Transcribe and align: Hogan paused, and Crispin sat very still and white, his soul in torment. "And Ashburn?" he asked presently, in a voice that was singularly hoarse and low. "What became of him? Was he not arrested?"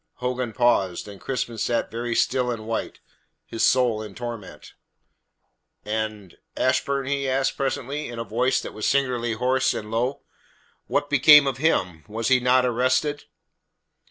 Hogan 0.15 0.51
paused, 0.53 1.07
and 1.07 1.21
Crispin 1.21 1.59
sat 1.59 1.91
very 1.91 2.15
still 2.15 2.49
and 2.49 2.65
white, 2.65 2.99
his 3.45 3.61
soul 3.61 4.01
in 4.01 4.15
torment. 4.15 4.73
"And 5.85 6.39
Ashburn?" 6.57 7.05
he 7.05 7.29
asked 7.29 7.55
presently, 7.55 8.07
in 8.09 8.17
a 8.17 8.23
voice 8.23 8.59
that 8.61 8.73
was 8.73 8.87
singularly 8.87 9.33
hoarse 9.33 9.75
and 9.75 9.91
low. 9.91 10.23
"What 10.87 11.11
became 11.11 11.45
of 11.45 11.57
him? 11.59 12.03
Was 12.07 12.29
he 12.29 12.39
not 12.39 12.65
arrested?" 12.65 13.25